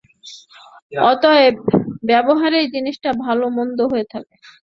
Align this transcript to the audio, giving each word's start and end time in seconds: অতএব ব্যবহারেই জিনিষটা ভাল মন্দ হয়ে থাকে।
অতএব 1.03 1.55
ব্যবহারেই 2.03 2.65
জিনিষটা 2.73 3.09
ভাল 3.23 3.39
মন্দ 3.57 3.79
হয়ে 3.91 4.05
থাকে। 4.13 4.35